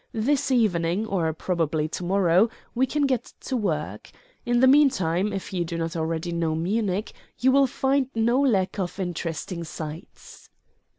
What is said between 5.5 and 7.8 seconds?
you do not already know Munich, you will